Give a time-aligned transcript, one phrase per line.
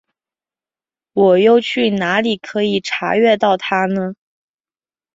[1.13, 4.15] 我又去哪里可以查阅到它呢？